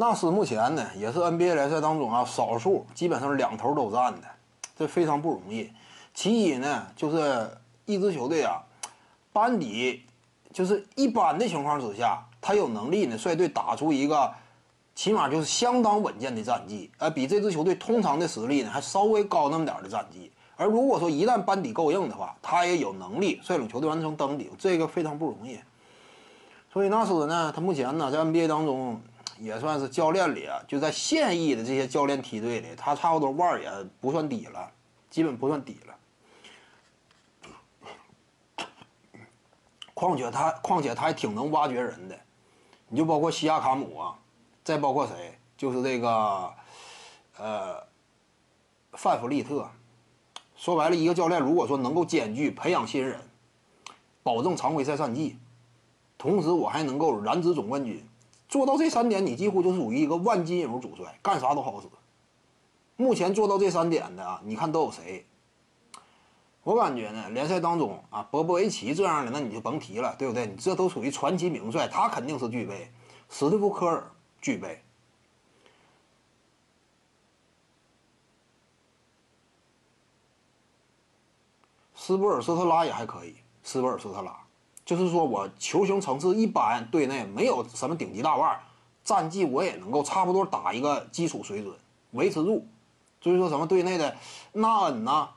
[0.00, 4.22] 纳斯目前呢也是 NBA 联赛当中啊少数基本上两头都占的，
[4.74, 5.70] 这非常不容易。
[6.14, 7.50] 其一呢就是
[7.84, 8.62] 一支球队啊
[9.30, 10.02] 班底
[10.54, 14.32] 就是一般的情况之下，他有能力呢率队打出一个
[14.94, 20.32] 起码就是相当稳健的战绩，呃，比这支球队通常的实力呢还稍微高那么点的战绩。
[20.56, 25.60] 而如果说一旦班底够硬的话，他也有能力率领球队完成登顶，这个非常不容易。
[26.72, 28.98] 所以纳斯呢，他目前呢在 NBA 当中
[29.40, 34.70] 也算是教练里啊，就在现役的这些教练梯队里，他差不多腕儿也不算低了，
[35.08, 35.96] 基本不算低了。
[39.94, 42.18] 况且他，况且他还挺能挖掘人的，
[42.88, 44.18] 你就包括西亚卡姆啊，
[44.62, 46.54] 再包括谁，就是这个，
[47.38, 47.82] 呃，
[48.92, 49.68] 范弗利特。
[50.56, 53.18] 说白了，一个教练如果说能够兼具培养新人、
[54.22, 55.38] 保证常规赛战绩，
[56.18, 58.06] 同时我还能够染指总冠军，
[58.50, 61.86] 做到这三点，你几乎就属于一个万金油主帅，干啥都好使。
[62.96, 65.24] 目前做到这三点的啊，你看都有谁？
[66.64, 70.46] 我感觉呢，联赛当中啊，波波维奇这样的，那你就甭提了，对不对？
[70.46, 72.90] 你这都属于传奇名帅，他肯定是具备。
[73.28, 74.10] 史蒂夫科尔
[74.42, 74.82] 具备。
[81.94, 84.36] 斯波尔斯特拉也还可以，斯波尔斯特拉，
[84.90, 88.60] 就是说我球星层次一般，队内没有什么顶级大腕，
[89.04, 91.72] 战绩我也能够差不多打一个基础水准，
[92.10, 92.66] 维持住。
[93.20, 94.16] 所以说什么队内的
[94.52, 95.28] 纳恩呐，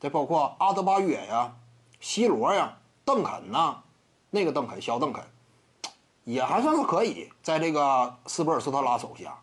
[0.00, 1.54] 再包括阿德巴约呀、
[2.00, 3.84] 西罗呀、邓肯呐，
[4.30, 5.24] 那个邓肯小邓肯，
[6.24, 9.38] 也还算是可以，在这个斯波尔斯特拉手下，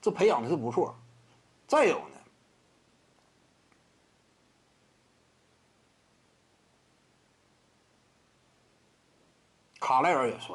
[0.00, 0.94] 这培养的是不错。
[1.68, 2.19] 再有呢。
[9.90, 10.54] 卡莱尔也帅，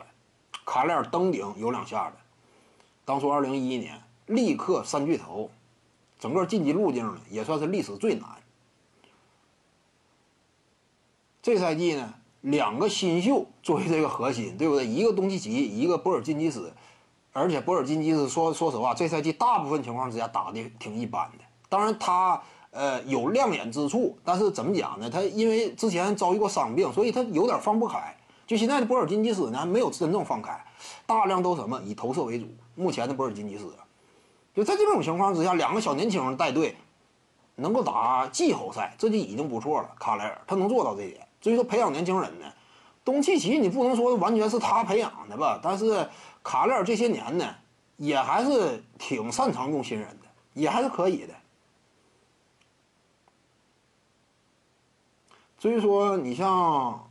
[0.64, 2.14] 卡莱尔登顶有两下的，
[3.04, 5.50] 当初二零一一年力克三巨头，
[6.18, 8.30] 整个晋级路径呢也算是历史最难。
[11.42, 14.88] 这赛季呢，两个新秀作为这个核心，对不对？
[14.88, 16.72] 一个东契奇，一个波尔津吉斯，
[17.34, 21.44] 而且波尔津吉斯说说实话，这赛季大部分情况之下打的挺一般的。
[21.68, 25.10] 当然他呃有亮眼之处，但是怎么讲呢？
[25.10, 28.16] 他因为之前遭遇过伤病，所以他有点放不开。
[28.48, 30.64] 就现在的波尔津吉斯呢，还没有真正放开，
[31.08, 32.46] 大量都什么以投射为主。
[32.76, 33.74] 目前的波尔津吉斯，
[34.54, 36.78] 就在这种情况之下，两个小年轻人带队，
[37.56, 39.90] 能够打季后赛，这就已经不错了。
[39.98, 42.46] 卡莱尔他能做到这点，所以说培养年轻人呢，
[43.04, 46.08] 东契奇你不能说完全是他培养的吧，但是
[46.44, 47.56] 卡莱尔这些年呢，
[47.98, 51.34] 也还是挺擅长用新人的，也还是可以的。
[55.58, 57.10] 所以说你像。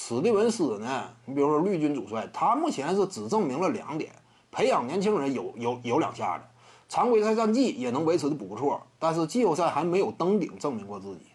[0.00, 1.12] 史蒂文斯呢？
[1.24, 4.12] 你比如说绿军主帅，他目前是只证明了两点：
[4.52, 6.44] 培养年轻人有有有两下子，
[6.88, 11.26] 常规赛战绩也能维持的不错，但是季后赛还没有登顶证明过自己。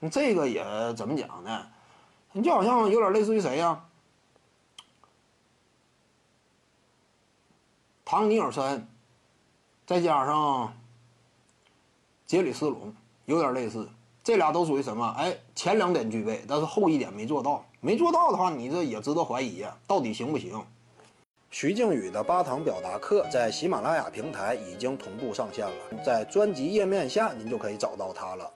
[0.00, 1.66] 你这个也怎么讲呢？
[2.32, 3.84] 你就好像有点类似于谁呀？
[8.04, 8.88] 唐尼尔森，
[9.86, 10.74] 再加上
[12.26, 12.92] 杰里斯隆，
[13.26, 13.88] 有点类似。
[14.24, 15.14] 这俩都属于什么？
[15.18, 17.62] 哎，前两点具备，但是后一点没做到。
[17.82, 20.64] 没做到的话，你这也值得怀疑呀，到底行不行？
[21.50, 28.50] 徐静宇的八堂表达课在喜马拉雅平台已经同步上线了，在专辑页面下您就可以找到它了。